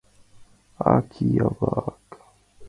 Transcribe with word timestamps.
Ак, 0.93 1.09
ия-влак! 1.25 2.05